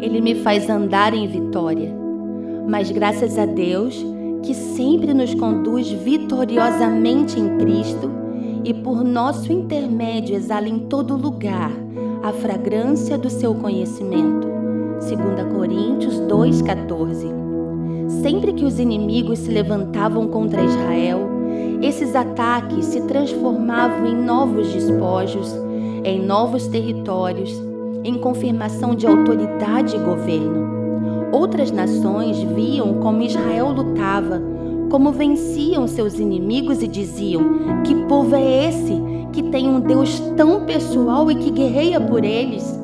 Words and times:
ele 0.00 0.20
me 0.20 0.34
faz 0.36 0.68
andar 0.68 1.14
em 1.14 1.26
vitória. 1.26 1.92
Mas 2.68 2.90
graças 2.90 3.38
a 3.38 3.46
Deus, 3.46 4.04
que 4.42 4.54
sempre 4.54 5.12
nos 5.12 5.34
conduz 5.34 5.90
vitoriosamente 5.90 7.38
em 7.38 7.58
Cristo 7.58 8.10
e 8.64 8.72
por 8.74 9.02
nosso 9.02 9.52
intermédio 9.52 10.36
exala 10.36 10.68
em 10.68 10.78
todo 10.80 11.16
lugar 11.16 11.72
a 12.22 12.32
fragrância 12.32 13.16
do 13.16 13.30
seu 13.30 13.54
conhecimento. 13.54 14.48
2 15.00 15.52
Coríntios 15.54 16.14
2,14 16.20 17.38
Sempre 18.22 18.52
que 18.52 18.64
os 18.64 18.78
inimigos 18.78 19.38
se 19.40 19.50
levantavam 19.50 20.28
contra 20.28 20.62
Israel, 20.62 21.20
esses 21.82 22.16
ataques 22.16 22.86
se 22.86 23.02
transformavam 23.02 24.06
em 24.06 24.16
novos 24.16 24.72
despojos, 24.72 25.54
em 26.04 26.24
novos 26.24 26.66
territórios, 26.66 27.67
em 28.04 28.18
confirmação 28.18 28.94
de 28.94 29.06
autoridade 29.06 29.96
e 29.96 29.98
governo. 29.98 30.68
Outras 31.32 31.70
nações 31.70 32.38
viam 32.40 33.00
como 33.00 33.22
Israel 33.22 33.70
lutava, 33.70 34.40
como 34.90 35.12
venciam 35.12 35.86
seus 35.86 36.18
inimigos 36.18 36.82
e 36.82 36.88
diziam: 36.88 37.82
Que 37.84 37.94
povo 38.06 38.34
é 38.34 38.68
esse 38.68 39.00
que 39.32 39.42
tem 39.42 39.68
um 39.68 39.80
Deus 39.80 40.18
tão 40.36 40.64
pessoal 40.64 41.30
e 41.30 41.34
que 41.34 41.50
guerreia 41.50 42.00
por 42.00 42.24
eles? 42.24 42.78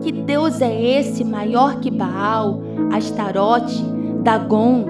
Que 0.00 0.10
Deus 0.10 0.62
é 0.62 0.98
esse 0.98 1.22
maior 1.22 1.80
que 1.80 1.90
Baal, 1.90 2.60
Astarote, 2.92 3.84
Dagon? 4.22 4.86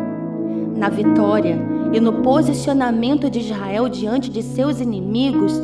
Na 0.77 0.89
vitória 0.89 1.59
e 1.93 2.01
no 2.01 2.23
posicionamento 2.23 3.29
de 3.29 3.41
Israel 3.41 3.89
diante 3.89 4.31
de 4.31 4.43
seus 4.43 4.81
inimigos, 4.81 5.61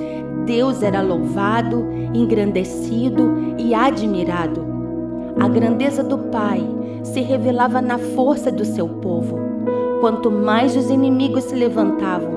Deus 0.47 0.81
era 0.81 1.03
louvado, 1.03 1.85
engrandecido 2.15 3.57
e 3.59 3.75
admirado. 3.75 4.65
A 5.39 5.49
grandeza 5.49 6.05
do 6.05 6.17
Pai 6.31 6.65
se 7.03 7.21
revelava 7.21 7.83
na 7.83 7.99
força 7.99 8.51
do 8.51 8.65
seu 8.65 8.89
povo. 8.89 9.37
Quanto 10.01 10.31
mais 10.31 10.77
os 10.77 10.89
inimigos 10.89 11.45
se 11.45 11.55
levantavam, 11.57 12.31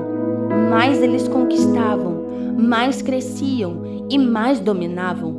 mais 0.68 1.00
eles 1.00 1.28
conquistavam, 1.28 2.24
mais 2.58 3.00
cresciam 3.00 4.04
e 4.10 4.18
mais 4.18 4.58
dominavam. 4.58 5.34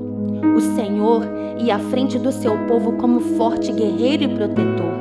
O 0.55 0.61
Senhor 0.61 1.23
ia 1.59 1.75
à 1.75 1.79
frente 1.79 2.17
do 2.17 2.31
seu 2.31 2.57
povo 2.67 2.93
como 2.93 3.19
forte 3.19 3.71
guerreiro 3.73 4.23
e 4.23 4.27
protetor. 4.29 4.91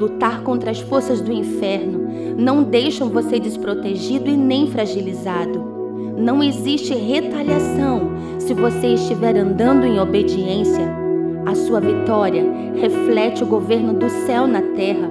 Lutar 0.00 0.42
contra 0.42 0.70
as 0.70 0.80
forças 0.80 1.20
do 1.20 1.32
inferno 1.32 2.08
não 2.38 2.62
deixam 2.62 3.10
você 3.10 3.38
desprotegido 3.38 4.30
e 4.30 4.36
nem 4.36 4.66
fragilizado. 4.66 5.75
Não 6.16 6.42
existe 6.42 6.94
retaliação 6.94 8.10
se 8.38 8.54
você 8.54 8.94
estiver 8.94 9.36
andando 9.36 9.84
em 9.84 9.98
obediência 10.00 11.06
a 11.46 11.54
sua 11.54 11.78
vitória 11.78 12.44
reflete 12.74 13.44
o 13.44 13.46
governo 13.46 13.94
do 13.94 14.10
céu 14.10 14.48
na 14.48 14.60
terra. 14.60 15.08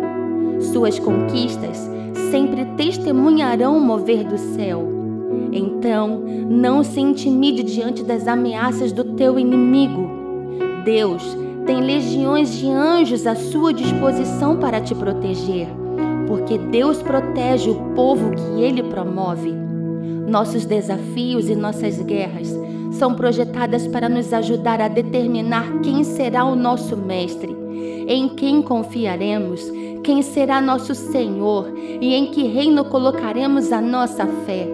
Suas 0.60 1.00
conquistas 1.00 1.90
sempre 2.30 2.66
testemunharão 2.76 3.78
o 3.78 3.80
mover 3.80 4.26
do 4.26 4.38
céu. 4.38 4.86
Então, 5.54 6.22
não 6.50 6.84
se 6.84 7.00
intimide 7.00 7.64
diante 7.64 8.04
das 8.04 8.28
ameaças 8.28 8.92
do 8.92 9.06
teu 9.16 9.40
inimigo. 9.40 10.10
Deus 10.84 11.38
tem 11.66 11.80
legiões 11.80 12.54
de 12.54 12.68
anjos 12.68 13.26
à 13.26 13.34
sua 13.34 13.74
disposição 13.74 14.58
para 14.58 14.82
te 14.82 14.94
proteger, 14.94 15.70
porque 16.28 16.58
Deus 16.58 17.02
protege 17.02 17.70
o 17.70 17.76
povo 17.96 18.32
que 18.32 18.62
ele 18.62 18.84
promove. 18.84 19.65
Nossos 20.28 20.66
desafios 20.66 21.50
e 21.50 21.56
nossas 21.56 22.02
guerras 22.02 22.52
são 22.92 23.14
projetadas 23.14 23.88
para 23.88 24.10
nos 24.10 24.34
ajudar 24.34 24.82
a 24.82 24.88
determinar 24.88 25.82
quem 25.82 26.04
será 26.04 26.46
o 26.46 26.56
nosso 26.56 26.98
Mestre, 26.98 27.56
em 28.08 28.30
quem 28.30 28.62
confiaremos, 28.62 29.72
quem 30.04 30.22
será 30.22 30.62
nosso 30.62 30.96
Senhor 30.96 31.72
e 31.78 32.14
em 32.14 32.28
que 32.28 32.44
reino 32.44 32.86
colocaremos 32.86 33.72
a 33.72 33.82
nossa 33.82 34.26
fé. 34.46 34.68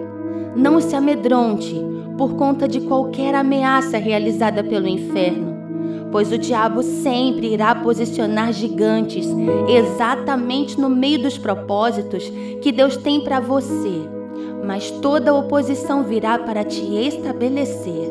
Não 0.54 0.80
se 0.80 0.94
amedronte 0.94 1.74
por 2.16 2.34
conta 2.34 2.68
de 2.68 2.80
qualquer 2.80 3.34
ameaça 3.34 3.98
realizada 3.98 4.62
pelo 4.62 4.86
inferno, 4.86 6.10
pois 6.12 6.30
o 6.30 6.38
diabo 6.38 6.82
sempre 6.82 7.52
irá 7.52 7.74
posicionar 7.74 8.52
gigantes 8.52 9.26
exatamente 9.68 10.78
no 10.80 10.88
meio 10.88 11.22
dos 11.22 11.38
propósitos 11.38 12.30
que 12.60 12.70
Deus 12.70 12.96
tem 12.96 13.20
para 13.22 13.40
você 13.40 14.21
mas 14.64 14.90
toda 14.90 15.34
oposição 15.34 16.02
virá 16.04 16.38
para 16.38 16.64
te 16.64 16.82
estabelecer. 16.82 18.10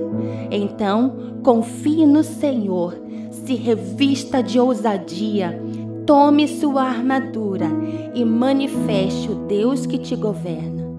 Então, 0.51 1.39
confie 1.43 2.05
no 2.05 2.23
Senhor, 2.23 2.97
se 3.31 3.55
revista 3.55 4.43
de 4.43 4.59
ousadia, 4.59 5.61
tome 6.05 6.47
sua 6.47 6.83
armadura 6.83 7.67
e 8.13 8.25
manifeste 8.25 9.31
o 9.31 9.35
Deus 9.35 9.85
que 9.85 9.97
te 9.97 10.15
governa. 10.15 10.90